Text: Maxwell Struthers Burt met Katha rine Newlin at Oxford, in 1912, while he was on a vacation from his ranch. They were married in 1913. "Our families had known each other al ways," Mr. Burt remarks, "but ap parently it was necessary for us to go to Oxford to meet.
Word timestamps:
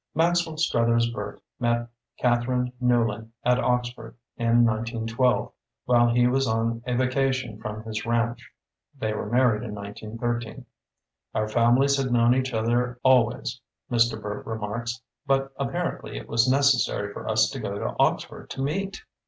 Maxwell 0.15 0.57
Struthers 0.57 1.11
Burt 1.11 1.39
met 1.59 1.87
Katha 2.19 2.47
rine 2.47 2.71
Newlin 2.81 3.29
at 3.45 3.59
Oxford, 3.59 4.15
in 4.35 4.65
1912, 4.65 5.51
while 5.85 6.09
he 6.09 6.25
was 6.25 6.47
on 6.47 6.81
a 6.87 6.95
vacation 6.95 7.59
from 7.61 7.83
his 7.83 8.03
ranch. 8.03 8.49
They 8.97 9.13
were 9.13 9.29
married 9.29 9.61
in 9.61 9.75
1913. 9.75 10.65
"Our 11.35 11.47
families 11.47 11.97
had 12.01 12.11
known 12.11 12.33
each 12.33 12.51
other 12.51 12.99
al 13.05 13.27
ways," 13.27 13.61
Mr. 13.91 14.19
Burt 14.19 14.43
remarks, 14.47 14.99
"but 15.27 15.51
ap 15.59 15.67
parently 15.67 16.19
it 16.19 16.27
was 16.27 16.49
necessary 16.49 17.13
for 17.13 17.29
us 17.29 17.47
to 17.51 17.59
go 17.59 17.77
to 17.77 17.95
Oxford 17.99 18.49
to 18.49 18.61
meet. 18.63 19.03